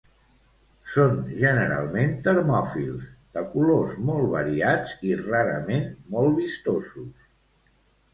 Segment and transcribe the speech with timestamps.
[0.91, 5.85] Són generalment termòfils, de colors molt variats i rarament
[6.17, 7.29] molt vistosos.